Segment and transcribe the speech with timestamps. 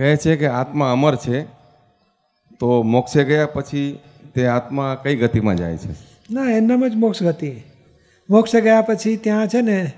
[0.00, 1.42] કહે છે કે આત્મા અમર છે,
[2.60, 3.98] તો મોક્ષે ગયા પછી
[4.34, 5.90] તે આત્મા કઈ ગતિમાં જાય છે?
[6.32, 7.62] ના, એનામાં જ મોક્ષ ગતિ.
[8.30, 9.92] મોક્ષ ગયા પછી ત્યાં છે ને,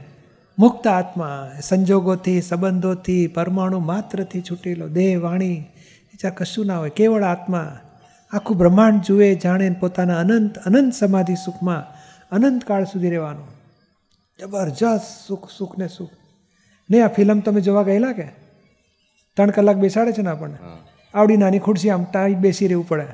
[0.58, 5.60] મુક્ત આત્મા, સંજોગોથી, સંબંધોથી, પરમાણુ માત્રથી છૂટેલો દેહ, વાણી
[6.04, 7.78] બીજા કશું ના હોય, કેવળ આત્મા.
[8.30, 11.84] આખું બ્રહ્માંડ જુએ, જાણે પોતાના અનંત અનંત સમાધિ સુખમાં,
[12.32, 13.46] અનંત કાળ સુધી રહેવાનું.
[14.40, 16.10] જબરજસ્ત સુખ સુખ ને સુખ.
[16.90, 18.41] ને આ ફિલ્મ તમે જોવા ગયેલા કે?
[19.36, 20.56] ત્રણ કલાક બેસાડે છે ને આપણને.
[21.14, 23.06] આવડી નાની ખુરશી આમ ટાઈ બેસી રહેવું પડે.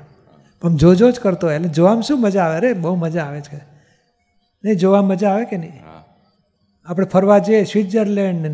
[0.60, 1.56] પણ જોજો જ કરતો હોય.
[1.56, 2.72] એટલે જોવામાં શું મજા આવે રે?
[2.72, 3.56] બહુ મજા આવે છે.
[4.64, 5.72] નહીં જોવા મજા આવે કે નહીં?
[6.86, 8.46] આપણે ફરવા જઈએ સ્વિટ્ઝરલેન્ડ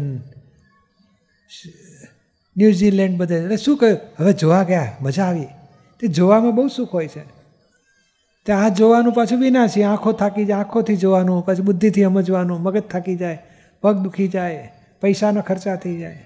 [2.56, 3.36] ન્યૂઝીલેન્ડ બધે.
[3.36, 3.98] એટલે શું કહ્યું?
[4.20, 5.46] હવે જોવા ગયા મજા આવી.
[6.00, 7.24] તે જોવામાં બહુ સુખ હોય છે.
[8.46, 9.82] તે આ જોવાનું પાછું વિનાશી.
[9.82, 13.38] આંખો થાકી જાય આંખોથી જોવાનું પછી બુદ્ધિથી સમજવાનું મગજ થાકી જાય
[13.80, 16.24] પગ દુખી જાય પૈસાનો ખર્ચા થઈ જાય.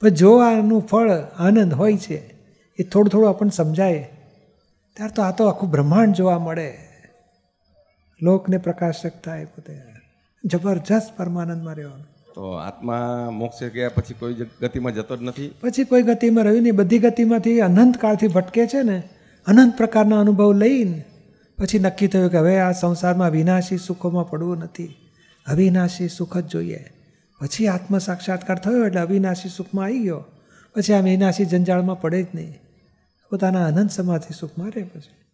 [0.00, 2.34] પણ જો આનું ફળ આનંદ હોય છે
[2.78, 4.08] એ થોડું થોડું આપણને સમજાય
[4.96, 6.78] ત્યાર તો આ તો આખું બ્રહ્માંડ જોવા મળે.
[8.22, 9.80] લોકને પ્રકાશક થાય પોતે.
[10.44, 12.06] જબરજસ્ત પરમાનંદમાં રહેવાનું.
[12.34, 15.54] તો આત્મા મોક્ષે ગયા પછી કોઈ ગતિમાં જતો જ નથી?
[15.60, 16.76] પછી કોઈ ગતિમાં રહ્યું નહીં.
[16.76, 19.02] બધી ગતિમાંથી અનંત કાળથી ભટકે છે ને
[19.46, 21.04] અનંત પ્રકારના અનુભવ લઈને
[21.58, 24.96] પછી નક્કી થયું કે હવે આ સંસારમાં વિનાશી સુખોમાં પડવું નથી.
[25.46, 26.86] અવિનાશી સુખ જ જોઈએ.
[27.40, 30.24] પછી આત્મ સાક્ષાત્કાર થયો એટલે અવિનાશી સુખમાં આવી ગયો.
[30.74, 32.58] પછી આમ વિનાશી જંજાળમાં પડે જ નહીં.
[33.30, 35.26] પોતાના આનંદ સમાથી સુખમાં રહે પછી.